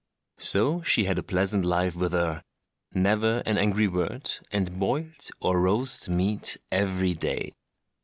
[0.39, 2.43] So she had a pleasant life with her;
[2.91, 7.53] never an angry word; and boiled or roast meat every day.